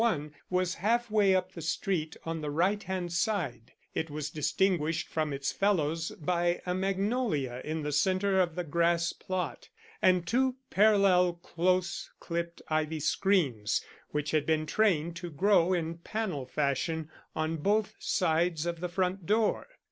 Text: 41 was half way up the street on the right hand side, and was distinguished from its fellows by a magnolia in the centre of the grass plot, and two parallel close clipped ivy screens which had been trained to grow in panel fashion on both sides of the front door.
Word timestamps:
41 0.01 0.31
was 0.49 0.73
half 0.73 1.11
way 1.11 1.35
up 1.35 1.51
the 1.51 1.61
street 1.61 2.17
on 2.23 2.41
the 2.41 2.49
right 2.49 2.81
hand 2.81 3.13
side, 3.13 3.73
and 3.93 4.09
was 4.09 4.31
distinguished 4.31 5.07
from 5.07 5.31
its 5.31 5.51
fellows 5.51 6.09
by 6.19 6.59
a 6.65 6.73
magnolia 6.73 7.61
in 7.63 7.83
the 7.83 7.91
centre 7.91 8.39
of 8.41 8.55
the 8.55 8.63
grass 8.63 9.13
plot, 9.13 9.69
and 10.01 10.25
two 10.25 10.55
parallel 10.71 11.33
close 11.33 12.09
clipped 12.19 12.63
ivy 12.67 12.99
screens 12.99 13.85
which 14.09 14.31
had 14.31 14.47
been 14.47 14.65
trained 14.65 15.15
to 15.17 15.29
grow 15.29 15.71
in 15.71 15.99
panel 15.99 16.47
fashion 16.47 17.07
on 17.35 17.57
both 17.57 17.93
sides 17.99 18.65
of 18.65 18.79
the 18.79 18.89
front 18.89 19.27
door. 19.27 19.67